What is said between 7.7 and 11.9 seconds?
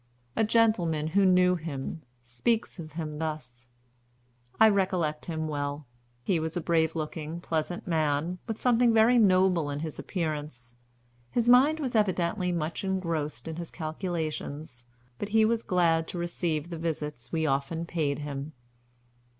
man, with something very noble in his appearance. His mind